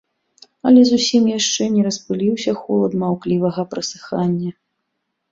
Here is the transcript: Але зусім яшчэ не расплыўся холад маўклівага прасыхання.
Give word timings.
Але 0.67 0.81
зусім 0.91 1.23
яшчэ 1.31 1.67
не 1.75 1.83
расплыўся 1.87 2.51
холад 2.61 2.95
маўклівага 3.03 3.65
прасыхання. 3.75 4.51